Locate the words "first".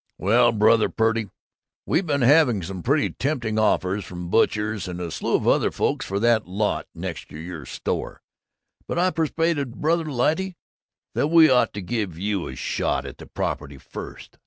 13.77-14.39